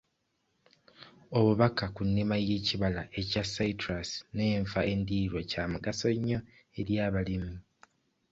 Obubaka 1.37 1.85
ku 1.95 2.01
nnima 2.09 2.35
y'ekibala 2.47 3.01
kya 3.29 3.43
citrus 3.53 4.09
n'enva 4.35 4.81
endiirwa 4.93 5.41
kya 5.51 5.63
mugaso 5.71 6.07
nnyo 6.17 6.39
eri 6.79 6.95
abalimi. 7.07 7.53